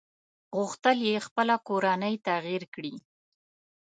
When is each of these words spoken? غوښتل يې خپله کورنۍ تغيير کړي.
غوښتل 0.57 0.97
يې 1.09 1.17
خپله 1.27 1.55
کورنۍ 1.67 2.15
تغيير 2.27 2.63
کړي. 2.73 2.93